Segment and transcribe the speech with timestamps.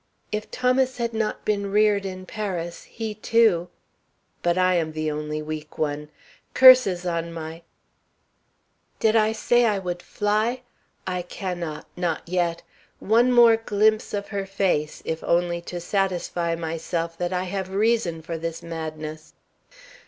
[0.31, 3.69] "If Thomas had not been reared in Paris, he too
[4.41, 6.09] But I am the only weak one.
[6.55, 7.61] Curses on my
[8.99, 10.63] "Did I say I would fly?
[11.05, 12.63] I cannot, not yet.
[12.97, 18.23] One more glimpse of her face, if only to satisfy myself that I have reason
[18.23, 19.35] for this madness.